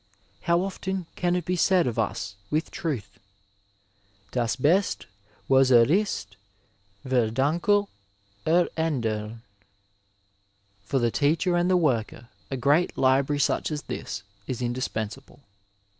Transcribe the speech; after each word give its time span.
How 0.41 0.61
often 0.63 1.05
can 1.15 1.35
it 1.35 1.45
be 1.45 1.55
said 1.55 1.85
of 1.85 1.99
us 1.99 2.35
with 2.49 2.71
truth, 2.71 3.19
*' 3.71 4.31
Daa 4.31 4.47
beste 4.59 5.05
was 5.47 5.71
er 5.71 5.83
ist 5.83 6.37
vefdankt 7.05 7.87
er 8.47 8.67
Andem 8.75 9.31
I" 9.31 9.41
For 10.87 10.97
the 10.97 11.11
teacher 11.11 11.55
and 11.55 11.69
the 11.69 11.77
worker 11.77 12.29
a 12.49 12.57
great 12.57 12.97
library 12.97 13.39
such 13.39 13.69
as 13.69 13.83
this 13.83 14.23
is 14.47 14.59
indispensable. 14.59 15.41